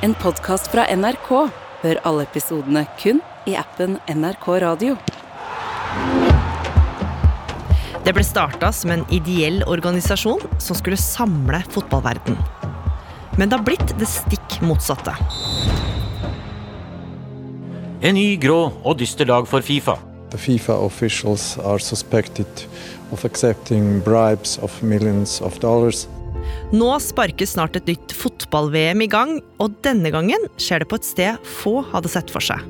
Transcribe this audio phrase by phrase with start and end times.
[0.00, 1.28] En podkast fra NRK.
[1.82, 4.94] Hør alle episodene kun i appen NRK Radio.
[8.06, 12.38] Det ble starta som en ideell organisasjon som skulle samle fotballverden.
[13.36, 15.12] Men det har blitt det stikk motsatte.
[18.00, 19.98] En ny, grå og dyster dag for Fifa.
[20.32, 22.64] The FIFA officials are suspected
[23.12, 26.06] of accepting bribes of millions of dollars.
[26.70, 31.06] Nå sparkes snart et nytt fotball-VM i gang, og denne gangen skjer det på et
[31.08, 32.62] sted få hadde sett for seg.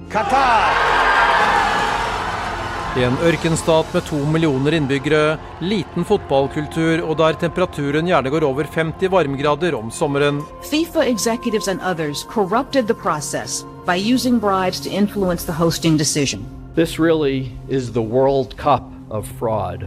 [2.96, 8.64] I en ørkenstat med to millioner innbyggere, liten fotballkultur og der temperaturen gjerne går over
[8.64, 10.40] 50 varmegrader om sommeren,
[10.72, 16.48] FIFA executives and others corrupted the process by using bribes to influence the hosting decision.
[16.74, 19.84] This really is the World Cup of fraud.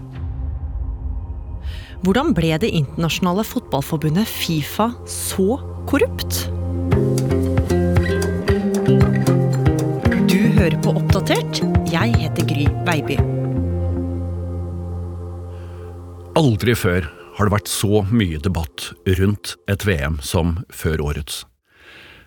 [2.04, 5.56] Hvordan ble det internasjonale fotballforbundet Fifa så
[5.88, 6.50] korrupt?
[10.28, 11.62] Du hører på Oppdatert.
[11.88, 13.16] Jeg heter Gry Baby.
[16.36, 18.90] Aldri før har det vært så mye debatt
[19.22, 21.46] rundt et VM som før årets.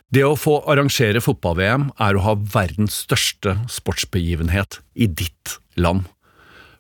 [0.08, 6.08] Det å få arrangere fotball-VM er å ha verdens største sportsbegivenhet i ditt land.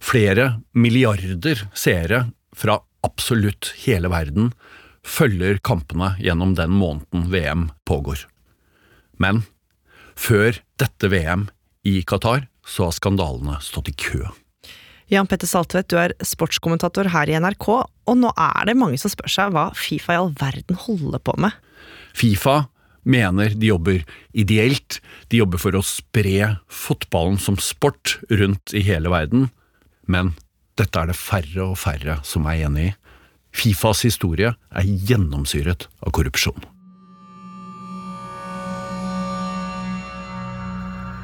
[0.00, 2.24] Flere milliarder seere
[2.56, 4.50] fra absolutt hele verden
[5.06, 8.26] følger kampene gjennom den måneden VM pågår.
[9.22, 9.44] Men
[10.18, 11.46] før dette VM
[11.86, 14.26] i Qatar så har skandalene stått i kø.
[15.06, 19.12] Jan Petter Saltvedt, du er sportskommentator her i NRK, og nå er det mange som
[19.12, 21.54] spør seg hva Fifa i all verden holder på med.
[22.16, 22.64] Fifa
[23.06, 24.02] mener de jobber
[24.34, 24.98] ideelt,
[25.30, 29.46] de jobber for å spre fotballen som sport rundt i hele verden,
[30.10, 30.34] men
[30.76, 32.94] dette er det færre og færre som er enig i.
[33.56, 36.66] Fifas historie er gjennomsyret av korrupsjon.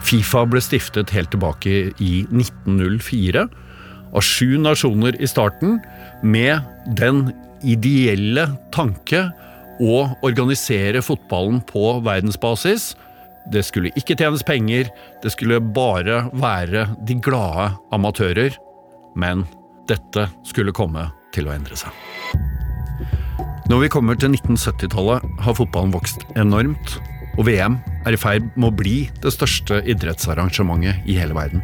[0.03, 3.45] Fifa ble stiftet helt tilbake i 1904
[4.12, 5.79] av sju nasjoner i starten,
[6.23, 6.61] med
[6.98, 7.30] den
[7.64, 9.29] ideelle tanke
[9.83, 12.92] å organisere fotballen på verdensbasis.
[13.52, 14.91] Det skulle ikke tjenes penger,
[15.23, 18.58] det skulle bare være de glade amatører.
[19.18, 19.45] Men
[19.90, 21.92] dette skulle komme til å endre seg.
[23.70, 26.96] Når vi kommer til 1970-tallet, har fotballen vokst enormt,
[27.39, 31.62] og VM er i ferd med å bli det største idrettsarrangementet i hele verden.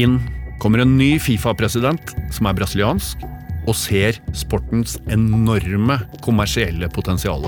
[0.00, 0.18] Inn
[0.60, 3.24] kommer en ny Fifa-president, som er brasiliansk,
[3.62, 7.46] og ser sportens enorme kommersielle potensial.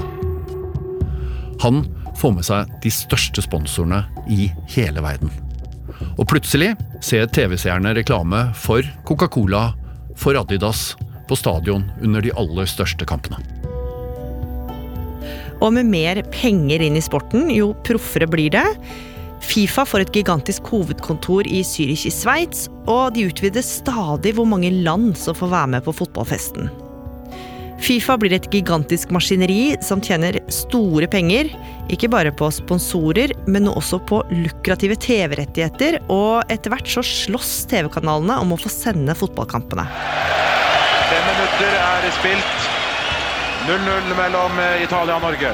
[1.62, 1.82] Han
[2.18, 5.32] får med seg de største sponsorene i hele verden.
[6.14, 9.72] Og plutselig ser TV-seerne reklame for Coca-Cola,
[10.16, 10.92] for Adidas,
[11.28, 13.40] på stadion under de aller største kampene.
[15.62, 18.66] Og med mer penger inn i sporten, jo proffere blir det.
[19.44, 24.72] Fifa får et gigantisk hovedkontor i Zürich i Sveits, og de utvider stadig hvor mange
[24.84, 26.70] land som får være med på fotballfesten.
[27.84, 31.50] Fifa blir et gigantisk maskineri som tjener store penger,
[31.92, 38.38] ikke bare på sponsorer, men også på lukrative TV-rettigheter, og etter hvert så slåss TV-kanalene
[38.40, 39.84] om å få sende fotballkampene.
[41.10, 42.72] Fem minutter er spilt.
[43.68, 45.52] 0-0 mellom Italia og Norge.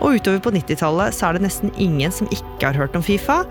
[0.00, 3.42] Og utover på 90-tallet så er det nesten ingen som ikke har hørt om Fifa.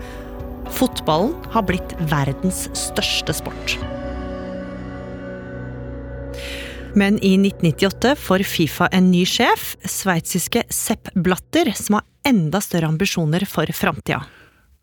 [0.74, 3.78] Fotballen har blitt verdens største sport.
[6.94, 12.90] Men i 1998 får Fifa en ny sjef, sveitsiske Sepp Blatter, som har enda større
[12.92, 14.20] ambisjoner for framtida.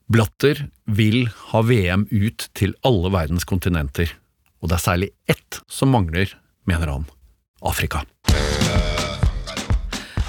[0.09, 4.09] Blatter vil ha VM ut til alle verdens kontinenter,
[4.57, 6.33] og det er særlig ett som mangler,
[6.65, 7.05] mener han
[7.61, 8.01] Afrika.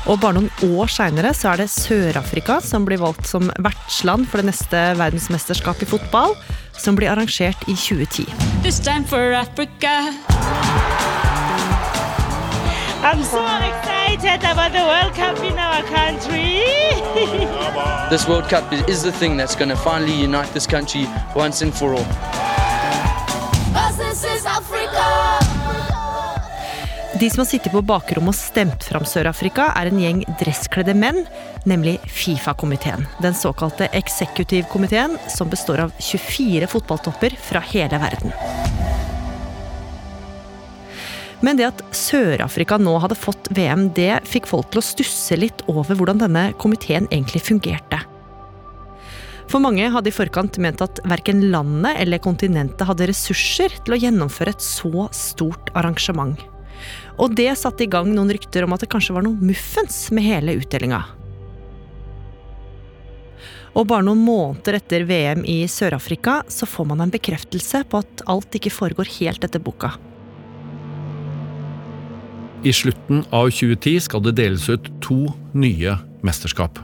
[0.08, 4.42] Og bare noen år seinere så er det Sør-Afrika som blir valgt som vertsland for
[4.42, 6.36] det neste verdensmesterskapet i fotball,
[6.76, 8.28] som blir arrangert i 2010.
[8.64, 10.10] This time for Africa.
[13.02, 16.60] I'm so excited about the World Cup in our country.
[18.10, 21.62] this World Cup is, is the thing that's going to finally unite this country once
[21.62, 22.04] and for all.
[23.96, 25.06] This is Africa.
[27.20, 31.24] De som har sittet på bakrommet og stemt fram Sør-Afrika, er en gjeng dresskledde menn,
[31.64, 33.06] nemlig Fifa-komiteen.
[33.24, 38.36] Den såkalte eksekutivkomiteen, som består av 24 fotballtopper fra hele verden.
[41.40, 45.64] Men det at Sør-Afrika nå hadde fått VM, det fikk folk til å stusse litt
[45.72, 48.02] over hvordan denne komiteen egentlig fungerte.
[49.50, 53.98] For mange hadde i forkant ment at verken landet eller kontinentet hadde ressurser til å
[53.98, 56.38] gjennomføre et så stort arrangement.
[57.20, 60.28] Og det satte i gang noen rykter om at det kanskje var noe muffens med
[60.28, 61.02] hele utdelinga.
[63.74, 68.24] Og bare noen måneder etter VM i Sør-Afrika så får man en bekreftelse på at
[68.30, 69.92] alt ikke foregår helt etter boka.
[72.60, 75.94] I slutten av 2010 skal det deles ut to nye
[76.26, 76.76] mesterskap.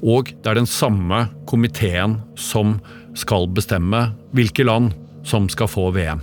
[0.00, 2.78] Og det er den samme komiteen som
[3.16, 4.06] skal bestemme
[4.36, 4.94] hvilke land
[5.26, 6.22] som skal få VM.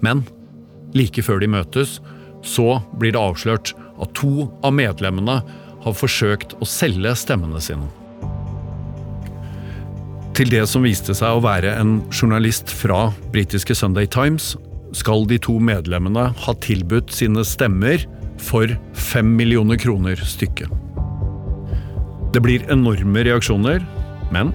[0.00, 0.24] Men
[0.96, 1.98] like før de møtes,
[2.40, 5.40] så blir det avslørt at to av medlemmene
[5.84, 7.90] har forsøkt å selge stemmene sine.
[10.38, 14.54] Til det som viste seg å være en journalist fra britiske Sunday Times,
[14.98, 18.02] skal de to medlemmene ha tilbudt sine stemmer
[18.42, 20.70] for fem millioner kroner stykket.
[22.34, 23.84] Det blir enorme reaksjoner,
[24.34, 24.52] men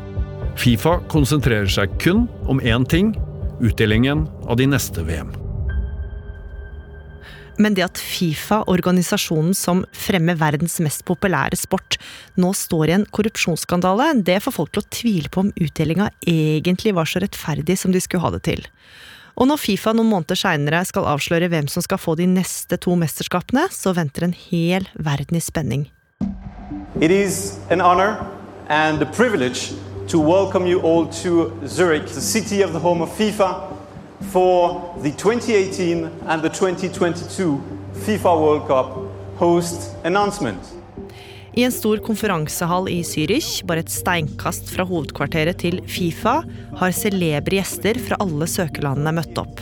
[0.59, 3.15] Fifa konsentrerer seg kun om én ting
[3.63, 5.31] utdelingen av de neste VM.
[7.61, 11.99] Men det at Fifa, organisasjonen som fremmer verdens mest populære sport,
[12.39, 16.95] nå står i en korrupsjonsskandale, det får folk til å tvile på om utdelinga egentlig
[16.97, 18.65] var så rettferdig som de skulle ha det til.
[19.33, 22.93] Og når Fifa noen måneder seinere skal avsløre hvem som skal få de neste to
[22.99, 25.87] mesterskapene, så venter en hel verden i spenning.
[27.01, 28.21] It is an honor
[28.69, 29.73] and a privilege
[30.07, 31.07] to welcome you all
[31.65, 33.73] Zurich, the city FIFA,
[34.31, 37.61] for the 2018 and the 2022
[38.05, 38.97] FIFA World Cup
[39.37, 40.82] host announcement.
[41.53, 46.39] I en stor konferansehall i Zürich, bare et steinkast fra hovedkvarteret til Fifa,
[46.79, 49.61] har celebre gjester fra alle søkerlandene møtt opp.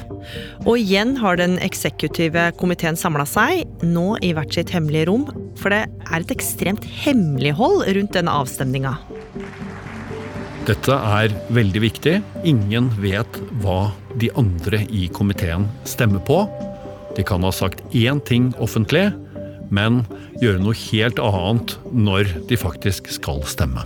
[0.64, 5.28] Og igjen har den eksekutive komiteen samla seg, nå i hvert sitt hemmelige rom,
[5.60, 8.96] for det er et ekstremt hemmelighold rundt denne avstemninga.
[10.70, 12.20] Dette er veldig viktig.
[12.48, 13.90] Ingen vet hva
[14.22, 16.46] de andre i komiteen stemmer på.
[17.18, 19.10] De kan ha sagt én ting offentlig,
[19.72, 20.04] men
[20.42, 23.86] gjøre noe helt annet når de faktisk skal stemme.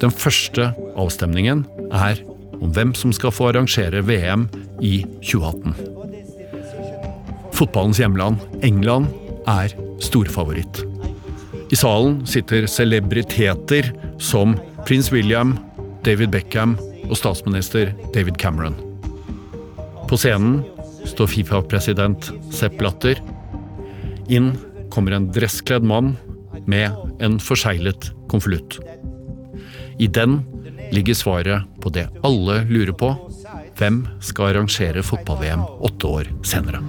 [0.00, 1.64] Den første avstemningen
[1.94, 2.22] er
[2.60, 4.46] om hvem som skal få arrangere VM
[4.82, 5.74] i 2018.
[7.54, 9.10] Fotballens hjemland, England,
[9.46, 10.82] er storfavoritt.
[11.72, 14.56] I salen sitter celebriteter som
[14.86, 15.54] prins William,
[16.04, 16.76] David Beckham
[17.08, 18.76] og statsminister David Cameron.
[20.08, 20.62] På scenen
[21.08, 23.20] står Fifa-president Sepp Blatter
[24.28, 24.54] inn
[24.92, 26.14] kommer en dresskledd mann
[26.70, 28.78] med en forseglet konvolutt.
[29.98, 30.40] I den
[30.94, 33.14] ligger svaret på det alle lurer på.
[33.78, 36.82] Hvem skal arrangere fotball-VM åtte år senere?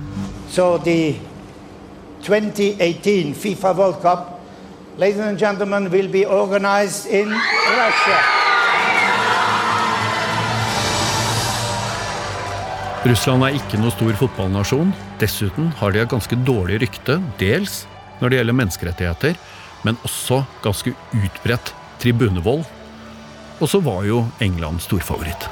[0.50, 1.16] So the
[2.22, 4.40] 2018 FIFA World Cup,
[4.98, 8.20] ladies and gentlemen, will be organized in Russia.
[13.06, 14.94] Russland er ikke noe stor fotballnasjon.
[15.20, 17.86] Dessuten har de et ganske dårlig rykte, dels
[18.20, 19.38] når det gjelder menneskerettigheter,
[19.88, 21.72] men også ganske utbredt
[22.04, 22.66] tribunevold.
[23.62, 25.48] Og så var jo England storfavoritt.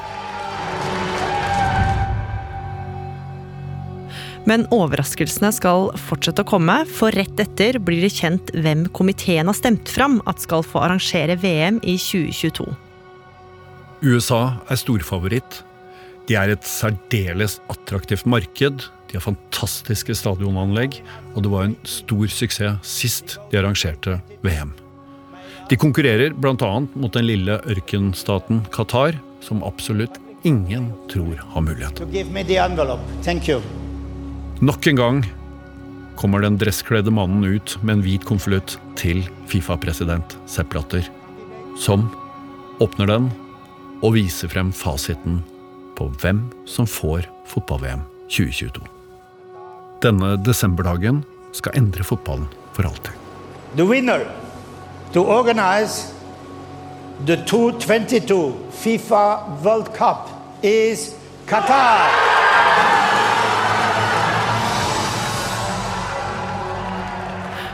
[4.44, 9.56] Men overraskelsene skal fortsette å komme, for rett etter blir det kjent hvem komiteen har
[9.56, 12.68] stemt fram at skal få arrangere VM i 2022.
[14.04, 15.64] USA er storfavoritt.
[16.30, 18.86] De er et særdeles attraktivt marked.
[19.10, 21.02] De har fantastiske stadionanlegg,
[21.36, 24.72] og det var en stor suksess sist de arrangerte VM.
[25.70, 26.72] De konkurrerer bl.a.
[26.96, 32.04] mot den lille ørkenstaten Qatar, som absolutt ingen tror har mulighet.
[34.64, 35.24] Nok en gang
[36.20, 41.08] kommer den dresskledde mannen ut med en hvit konvolutt til Fifa-president Sepp Blatter,
[41.80, 42.08] som
[42.84, 43.32] åpner den
[44.04, 45.42] og viser frem fasiten
[45.98, 48.84] på hvem som får fotball-VM 2022.
[50.04, 51.24] Denne desemberdagen
[51.56, 53.14] skal endre fotballen for alltid.
[53.76, 54.26] The winner
[55.14, 56.14] to organize
[57.26, 59.24] the 2022 FIFA
[59.64, 60.30] World Cup
[60.64, 61.14] is
[61.48, 62.10] Qatar.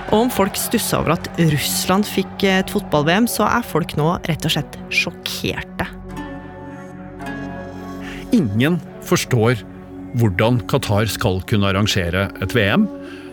[0.10, 4.48] Og om folk stussa over at Russland fikk et fotball-VM, så er folk nå rett
[4.48, 5.99] og slett sjokkerte.
[8.36, 8.78] Ingen
[9.10, 9.64] forstår
[10.20, 12.86] hvordan Qatar skal kunne arrangere et VM.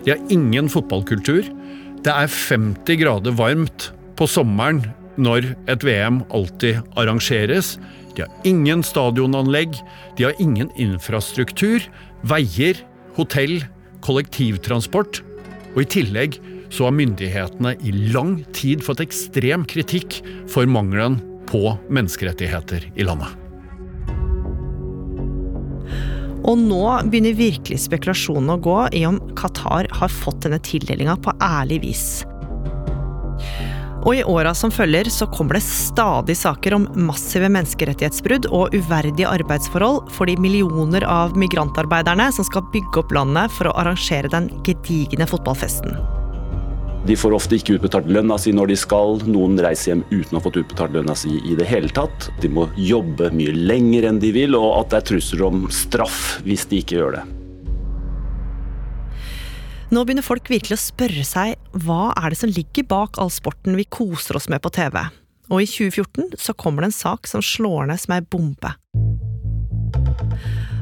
[0.05, 1.45] De har ingen fotballkultur.
[2.05, 4.85] Det er 50 grader varmt på sommeren
[5.21, 7.77] når et VM alltid arrangeres.
[8.17, 9.77] De har ingen stadionanlegg,
[10.17, 11.85] de har ingen infrastruktur,
[12.25, 12.81] veier,
[13.21, 13.59] hotell,
[14.05, 15.21] kollektivtransport.
[15.75, 16.41] Og i tillegg
[16.73, 20.23] så har myndighetene i lang tid fått ekstrem kritikk
[20.53, 23.46] for mangelen på menneskerettigheter i landet.
[26.47, 31.35] Og nå begynner virkelig spekulasjonen å gå i om Qatar har fått denne tildelinga på
[31.43, 32.07] ærlig vis.
[34.07, 39.27] Og i åra som følger så kommer det stadig saker om massive menneskerettighetsbrudd og uverdige
[39.27, 44.47] arbeidsforhold for de millioner av migrantarbeiderne som skal bygge opp landet for å arrangere den
[44.63, 45.99] gedigne fotballfesten.
[47.07, 49.21] De får ofte ikke utbetalt lønna si når de skal.
[49.31, 52.31] Noen reiser hjem uten å ha fått utbetalt lønna si i det hele tatt.
[52.43, 56.41] De må jobbe mye lenger enn de vil, og at det er trusler om straff
[56.47, 57.25] hvis de ikke gjør det.
[59.95, 61.55] Nå begynner folk virkelig å spørre seg
[61.87, 64.99] hva er det som ligger bak all sporten vi koser oss med på TV.
[65.47, 68.75] Og i 2014 så kommer det en sak som slår ned som ei bombe.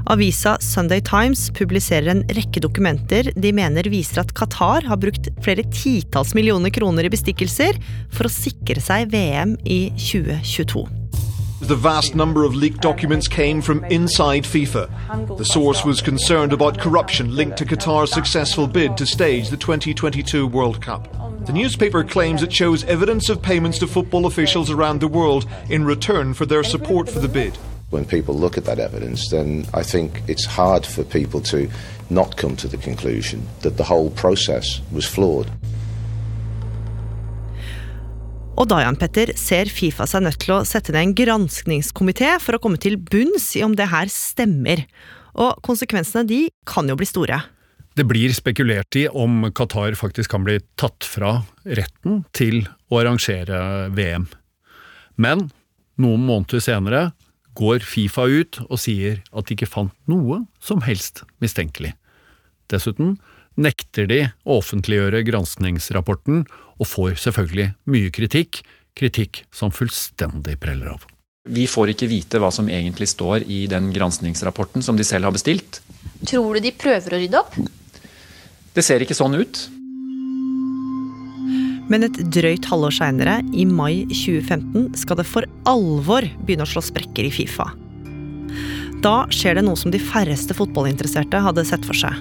[0.06, 5.64] Avisa Sunday Times publiserer en rekke dokumenter de mener viser at Qatar har brukt flere
[5.72, 7.78] titalls millioner kroner i bestikkelser
[8.12, 10.84] for å sikre seg VM i 2022.
[11.64, 14.90] The vast number of leaked documents came from inside FIFA.
[15.38, 20.46] The source was concerned about corruption linked to Qatar's successful bid to stage the 2022
[20.46, 21.08] World Cup.
[21.46, 25.86] The newspaper claims it shows evidence of payments to football officials around the world in
[25.86, 27.56] return for their support for the bid.
[27.94, 31.68] When people look at that evidence, then I think it's hard for people to
[32.10, 35.46] not come to the conclusion that the whole process was flawed.
[38.58, 42.58] Og da, Jan Petter, ser Fifa seg nødt til å sette ned en granskningskomité for
[42.58, 44.84] å komme til bunns i om det her stemmer.
[45.38, 47.44] Og konsekvensene de kan jo bli store.
[47.94, 53.90] Det blir spekulert i om Qatar faktisk kan bli tatt fra retten til å arrangere
[53.94, 54.26] VM.
[55.14, 55.46] Men
[56.02, 57.12] noen måneder senere
[57.54, 61.94] går Fifa ut og sier at de ikke fant noe som helst mistenkelig.
[62.70, 63.16] Dessuten
[63.54, 66.44] nekter de å offentliggjøre granskningsrapporten,
[66.74, 68.64] og får selvfølgelig mye kritikk,
[68.98, 71.04] kritikk som fullstendig preller av.
[71.44, 75.34] Vi får ikke vite hva som egentlig står i den granskningsrapporten som de selv har
[75.36, 75.82] bestilt.
[76.24, 77.58] Tror du de prøver å rydde opp?
[78.74, 79.60] Det ser ikke sånn ut.
[81.92, 86.82] Men et drøyt halvår seinere, i mai 2015, skal det for alvor begynne å slå
[86.84, 87.68] sprekker i Fifa.
[89.04, 92.16] Da skjer det noe som de færreste fotballinteresserte hadde sett for seg.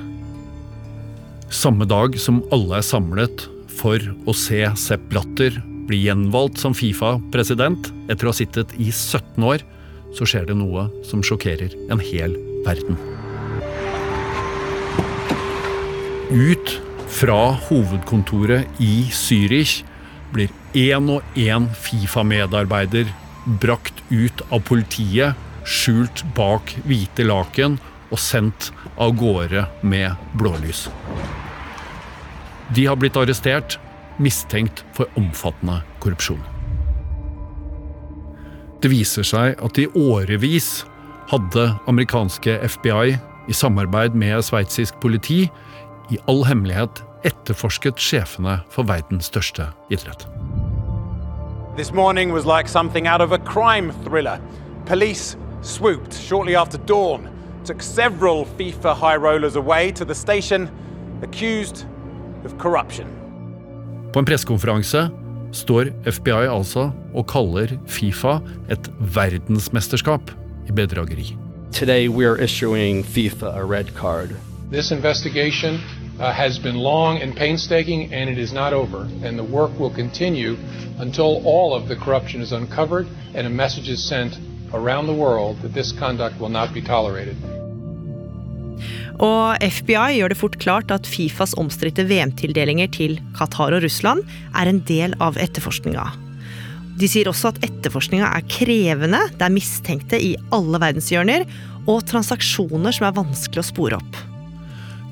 [1.54, 7.90] Samme dag som alle er samlet for å se Sepp Blatter bli gjenvalgt som Fifa-president
[8.12, 9.64] etter å ha sittet i 17 år,
[10.14, 12.36] så skjer det noe som sjokkerer en hel
[12.68, 13.00] verden.
[16.34, 16.80] Ut
[17.24, 19.86] fra hovedkontoret i Zürich
[20.34, 23.08] blir én og én Fifa-medarbeider
[23.64, 27.78] brakt ut av politiet, skjult bak hvite laken
[28.10, 30.90] og sendt av gårde med blålys.
[32.76, 33.78] De har blitt arrestert,
[34.20, 36.44] mistenkt for omfattende korrupsjon.
[38.84, 40.84] Det viser seg at i årevis
[41.32, 43.16] hadde amerikanske FBI
[43.48, 45.46] i samarbeid med sveitsisk politi
[46.12, 50.28] i all hemmelighet etterforsket sjefene for verdens største idrett.
[51.76, 54.40] This morning was like something out of a crime thriller.
[54.86, 57.30] Police swooped shortly after dawn,
[57.66, 60.70] took several FIFA high rollers away to the station,
[61.24, 61.86] accused
[62.46, 63.08] of corruption.
[64.14, 65.10] På en pressekonferanse
[65.52, 68.40] står FBI altså og kaller Fifa
[68.70, 70.32] et verdensmesterskap
[70.68, 71.36] i bedrageri.
[71.72, 74.30] Today we are issuing FIFA a red card.
[74.72, 75.80] This investigation
[76.20, 79.08] uh, has been long and painstaking, and it is not over.
[79.24, 80.58] And the work will continue
[81.00, 84.38] until all of the corruption is uncovered and a message is sent
[84.74, 87.36] around the world that this conduct will not be tolerated.
[89.22, 94.26] Og FBI gjør det fort klart at Fifas omstridte VM-tildelinger til Qatar og Russland
[94.58, 96.08] er en del av etterforskninga.
[96.98, 101.46] De sier også at etterforskninga er krevende, det er mistenkte i alle verdenshjørner,
[101.86, 104.33] og transaksjoner som er vanskelig å spore opp.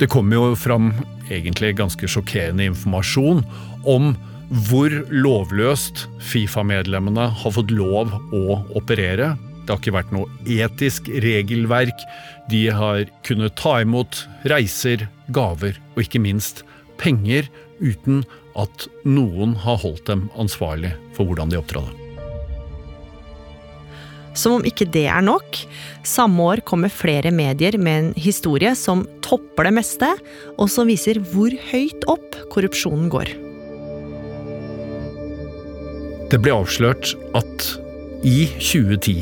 [0.01, 0.87] Det kommer jo fram
[1.29, 3.43] egentlig ganske sjokkerende informasjon
[3.85, 4.15] om
[4.67, 9.35] hvor lovløst Fifa-medlemmene har fått lov å operere.
[9.61, 12.01] Det har ikke vært noe etisk regelverk.
[12.49, 16.65] De har kunnet ta imot reiser, gaver og ikke minst
[16.97, 17.45] penger
[17.77, 18.25] uten
[18.57, 22.00] at noen har holdt dem ansvarlig for hvordan de opptrådte.
[24.41, 25.59] Som om ikke det er nok,
[26.07, 30.09] samme år kommer flere medier med en historie som topper det meste,
[30.57, 33.35] og som viser hvor høyt opp korrupsjonen går.
[36.31, 37.67] Det ble avslørt at
[38.25, 39.15] i 2010,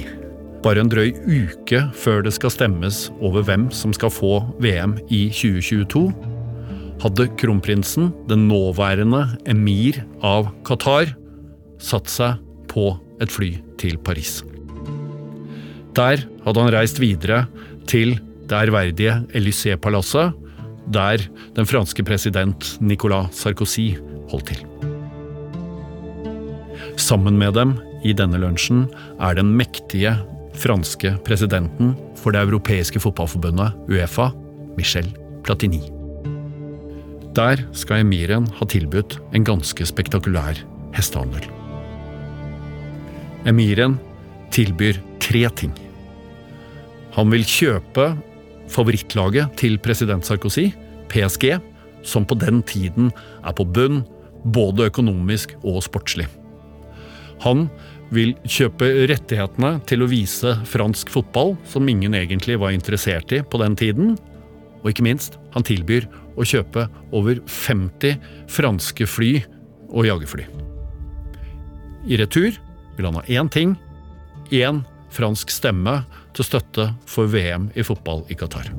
[0.63, 5.25] bare en drøy uke før det skal stemmes over hvem som skal få VM i
[5.33, 6.03] 2022,
[6.99, 11.15] hadde kronprinsen, den nåværende emir av Qatar,
[11.79, 12.91] satt seg på
[13.23, 14.41] et fly til Paris.
[15.97, 17.45] Der hadde han reist videre
[17.89, 18.17] til
[18.49, 20.33] det ærverdige Élysée-palasset,
[20.89, 21.21] der
[21.55, 23.93] den franske president Nicolas Sarkozy
[24.31, 24.65] holdt til.
[26.99, 28.87] Sammen med dem i denne lunsjen
[29.19, 30.15] er den mektige
[30.59, 34.29] franske presidenten for det europeiske fotballforbundet, Uefa,
[34.77, 35.07] Michel
[35.43, 35.81] Platini.
[37.37, 40.59] Der skal emiren ha tilbudt en ganske spektakulær
[40.95, 41.45] hestehandel.
[43.47, 43.99] Emiren
[44.51, 45.73] tilbyr tre ting.
[47.15, 48.11] Han vil kjøpe
[48.69, 50.69] favorittlaget til president Sarkozy,
[51.09, 51.57] PSG,
[52.05, 53.09] som på den tiden
[53.43, 54.03] er på bunn
[54.45, 56.29] både økonomisk og sportslig.
[57.43, 57.67] Han
[58.13, 63.61] vil kjøpe rettighetene til å vise fransk fotball, som ingen egentlig var interessert i på
[63.61, 64.15] den tiden.
[64.81, 66.07] Og ikke minst, han tilbyr
[66.39, 68.17] å kjøpe over 50
[68.51, 69.33] franske fly
[69.89, 70.47] og jagerfly.
[72.09, 72.55] I retur
[72.95, 73.75] vil han ha én ting
[74.55, 74.81] én
[75.13, 76.01] fransk stemme
[76.37, 78.69] til støtte for VM i fotball i Qatar.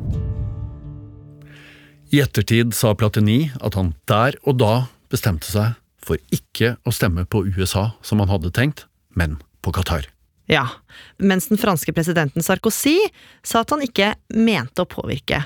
[2.11, 4.73] I ettertid sa Platini at han der og da
[5.11, 10.09] bestemte seg for ikke å stemme på USA som han hadde tenkt, men på Qatar.
[10.51, 10.65] Ja,
[11.23, 12.97] mens den franske presidenten Sarkozy
[13.47, 15.45] sa at han ikke mente å påvirke.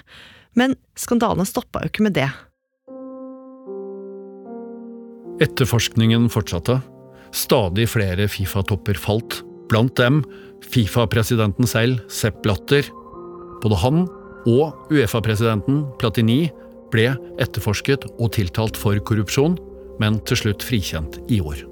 [0.57, 2.31] Men skandalene stoppa jo ikke med det.
[5.45, 6.79] Etterforskningen fortsatte.
[7.35, 9.43] Stadig flere Fifa-topper falt.
[9.71, 10.23] Blant dem
[10.65, 12.87] Fifa-presidenten selv, Sepp Blatter.
[13.63, 14.05] Både han
[14.49, 16.49] og Uefa-presidenten Platini
[16.93, 17.11] ble
[17.43, 19.57] etterforsket og tiltalt for korrupsjon,
[20.03, 21.65] men til slutt frikjent i år.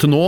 [0.00, 0.24] Til nå,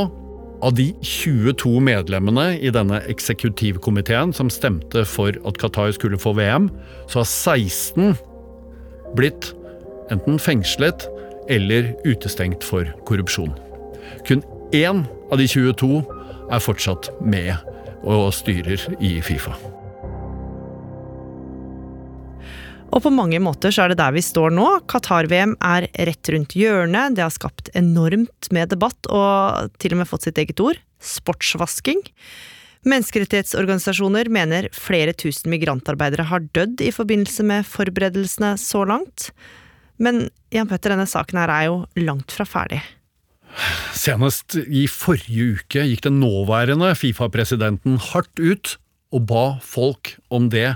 [0.62, 6.68] av de 22 medlemmene i denne eksekutivkomiteen som stemte for at Qatar skulle få VM,
[7.10, 8.14] så har 16
[9.18, 9.50] blitt
[10.12, 11.08] enten fengslet
[11.50, 13.50] eller utestengt for korrupsjon.
[14.28, 14.44] Kun
[14.76, 16.02] én av de 22
[16.52, 17.54] er fortsatt med
[18.02, 19.54] og styrer i Fifa.
[22.92, 24.66] Og på mange måter så er det der vi står nå.
[24.90, 27.16] Qatar-VM er rett rundt hjørnet.
[27.16, 32.02] Det har skapt enormt med debatt, og til og med fått sitt eget ord sportsvasking.
[32.84, 39.30] Menneskerettighetsorganisasjoner mener flere tusen migrantarbeidere har dødd i forbindelse med forberedelsene så langt.
[40.02, 42.82] Men Jan Petter, denne saken her er jo langt fra ferdig.
[44.02, 48.76] Senest i forrige uke gikk den nåværende Fifa-presidenten hardt ut
[49.12, 50.74] og ba folk om det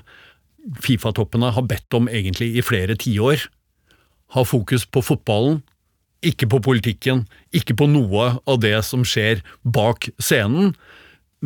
[0.83, 3.47] Fifa-toppene har bedt om egentlig i flere tiår.
[4.35, 5.61] Ha fokus på fotballen,
[6.27, 10.75] ikke på politikken, ikke på noe av det som skjer bak scenen,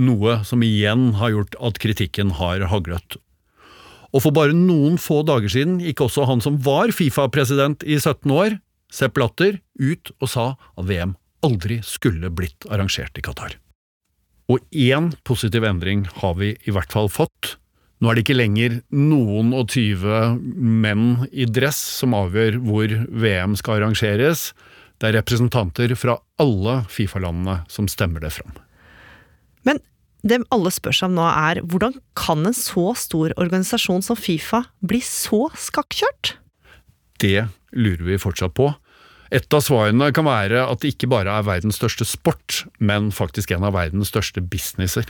[0.00, 3.18] noe som igjen har gjort at kritikken har haglet.
[4.10, 8.32] Og for bare noen få dager siden gikk også han som var Fifa-president i 17
[8.34, 8.58] år,
[8.90, 11.14] Sepp Latter, ut og sa at VM
[11.46, 13.56] aldri skulle blitt arrangert i Qatar.
[14.50, 17.56] Og én positiv endring har vi i hvert fall fått.
[18.00, 23.54] Nå er det ikke lenger noen og tyve menn i dress som avgjør hvor VM
[23.60, 24.50] skal arrangeres.
[24.98, 28.56] Det er representanter fra alle Fifa-landene som stemmer det fram.
[29.68, 29.80] Men
[30.26, 34.64] det alle spør seg om nå er, hvordan kan en så stor organisasjon som Fifa
[34.84, 36.34] bli så skakkjørt?
[37.20, 38.72] Det lurer vi fortsatt på.
[39.30, 43.52] Et av svarene kan være at det ikke bare er verdens største sport, men faktisk
[43.54, 45.06] en av verdens største businesser.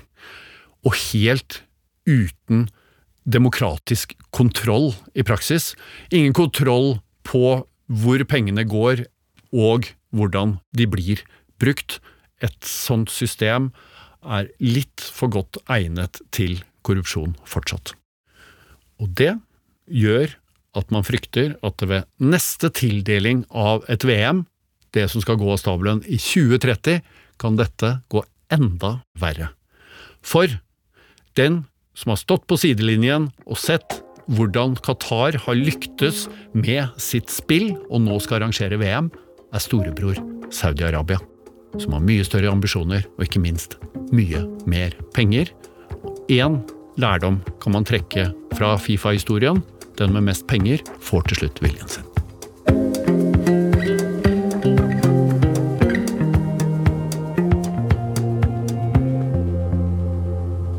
[0.84, 1.62] Og helt
[2.08, 2.68] uten
[3.24, 5.72] demokratisk kontroll i praksis.
[6.12, 9.06] Ingen kontroll på hvor pengene går
[9.56, 11.24] og hvordan de blir
[11.62, 11.98] brukt.
[12.44, 13.70] Et sånt system
[14.20, 17.94] er litt for godt egnet til korrupsjon fortsatt.
[19.00, 19.34] Og det
[19.88, 20.36] gjør
[20.76, 24.44] at man frykter at det ved neste tildeling av et VM,
[24.94, 27.00] det som skal gå av stabelen i 2030,
[27.40, 29.50] kan dette gå enda verre.
[30.20, 30.50] For
[31.38, 31.64] den
[31.96, 38.04] som har stått på sidelinjen og sett hvordan Qatar har lyktes med sitt spill og
[38.04, 39.10] nå skal arrangere VM,
[39.50, 40.18] er storebror
[40.54, 41.18] Saudi-Arabia.
[41.78, 43.76] Som har mye større ambisjoner og ikke minst
[44.14, 45.50] mye mer penger.
[46.30, 46.60] Én
[47.00, 49.62] lærdom kan man trekke fra Fifa-historien.
[50.00, 52.06] Den med mest penger får til slutt viljen sin.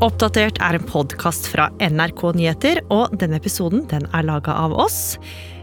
[0.02, 5.14] Oppdatert er en podkast fra NRK Nyheter, og denne episoden den er laga av oss.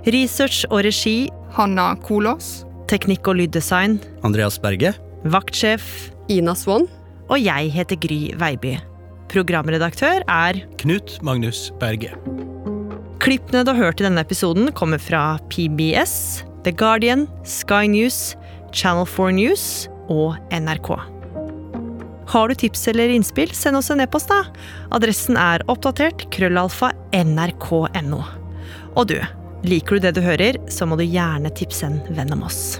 [0.07, 2.61] Research og regi Hanna Kolås.
[2.87, 4.93] Teknikk og lyddesign Andreas Berge.
[5.27, 6.87] Vaktsjef Ina Swann.
[7.27, 8.77] Og jeg heter Gry Veiby.
[9.29, 12.15] Programredaktør er Knut Magnus Berge.
[13.29, 18.33] Klippene du har hørt i denne episoden, kommer fra PBS, The Guardian, Sky News,
[18.73, 19.65] Channel 4 News
[20.09, 20.89] og NRK.
[22.33, 24.49] Har du tips eller innspill, send oss en e-post, da.
[24.97, 28.23] Adressen er oppdatert krøllalfa nrk.no.
[28.97, 29.19] Og du,
[29.61, 32.79] liker du det du hører, så må du gjerne tipse en venn om oss.